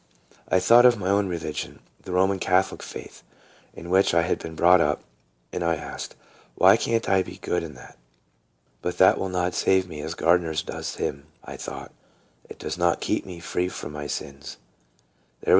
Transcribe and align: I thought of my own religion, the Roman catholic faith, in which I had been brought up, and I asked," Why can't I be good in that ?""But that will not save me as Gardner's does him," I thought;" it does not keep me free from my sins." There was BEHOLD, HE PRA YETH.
I 0.49 0.59
thought 0.59 0.87
of 0.87 0.97
my 0.97 1.05
own 1.09 1.27
religion, 1.27 1.77
the 2.01 2.11
Roman 2.11 2.39
catholic 2.39 2.81
faith, 2.81 3.21
in 3.75 3.91
which 3.91 4.15
I 4.15 4.23
had 4.23 4.39
been 4.39 4.55
brought 4.55 4.81
up, 4.81 5.03
and 5.53 5.63
I 5.63 5.75
asked," 5.75 6.15
Why 6.55 6.75
can't 6.75 7.07
I 7.07 7.21
be 7.21 7.37
good 7.37 7.61
in 7.61 7.75
that 7.75 7.99
?""But 8.81 8.97
that 8.97 9.19
will 9.19 9.29
not 9.29 9.53
save 9.53 9.87
me 9.87 10.01
as 10.01 10.15
Gardner's 10.15 10.63
does 10.63 10.95
him," 10.95 11.27
I 11.45 11.55
thought;" 11.55 11.91
it 12.49 12.57
does 12.57 12.79
not 12.79 12.99
keep 12.99 13.27
me 13.27 13.39
free 13.39 13.69
from 13.69 13.91
my 13.91 14.07
sins." 14.07 14.23
There 14.23 14.39
was 14.39 14.49
BEHOLD, 14.49 14.49
HE 15.41 15.45
PRA 15.45 15.49
YETH. 15.49 15.49